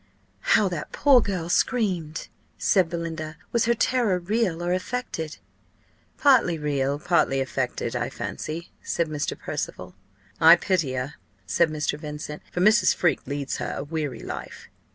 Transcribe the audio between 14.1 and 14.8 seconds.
life."